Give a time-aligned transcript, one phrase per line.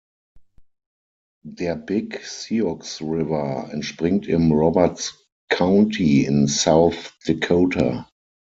[1.45, 8.09] Der Big Sioux River entspringt im Roberts County in South Dakota.